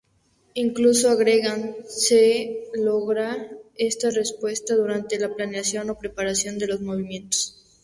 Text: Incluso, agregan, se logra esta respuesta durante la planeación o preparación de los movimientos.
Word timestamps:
Incluso, 0.65 1.05
agregan, 1.09 1.59
se 2.05 2.23
logra 2.87 3.29
esta 3.89 4.09
respuesta 4.09 4.75
durante 4.75 5.19
la 5.19 5.35
planeación 5.35 5.91
o 5.91 5.99
preparación 5.99 6.57
de 6.57 6.65
los 6.71 6.81
movimientos. 6.81 7.39